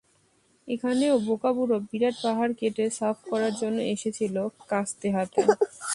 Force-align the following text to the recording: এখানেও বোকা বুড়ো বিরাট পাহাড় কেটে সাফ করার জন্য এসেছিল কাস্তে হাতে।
এখানেও 0.67 1.15
বোকা 1.27 1.51
বুড়ো 1.57 1.77
বিরাট 1.89 2.15
পাহাড় 2.23 2.53
কেটে 2.59 2.85
সাফ 2.97 3.17
করার 3.31 3.53
জন্য 3.61 3.77
এসেছিল 3.93 4.35
কাস্তে 4.69 5.07
হাতে। 5.15 5.41